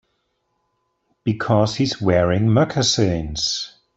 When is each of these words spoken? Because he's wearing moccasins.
Because 1.23 1.75
he's 1.75 2.01
wearing 2.01 2.49
moccasins. 2.51 3.77